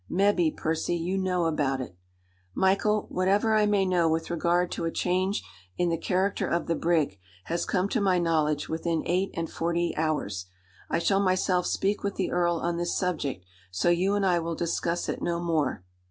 [0.09, 1.95] Mebbe, Percy, you know about it."
[2.55, 5.43] "Michael, whatever I may know with regard to a change
[5.77, 9.93] in the character of the brig has come to my knowledge within eight and forty
[9.95, 10.47] hours.
[10.89, 14.55] I shall myself speak with the earl on this subject; so you and I will
[14.55, 15.83] discuss it no more."